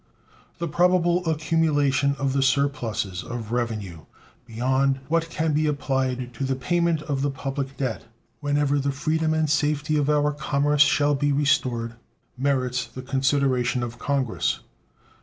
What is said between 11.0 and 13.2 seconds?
be restored merits the